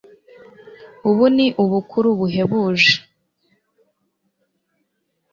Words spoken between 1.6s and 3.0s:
ubukuru buhebuje